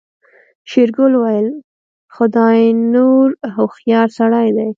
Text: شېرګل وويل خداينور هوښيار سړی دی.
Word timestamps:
شېرګل 0.69 1.13
وويل 1.17 1.47
خداينور 2.15 3.27
هوښيار 3.55 4.07
سړی 4.19 4.47
دی. 4.57 4.67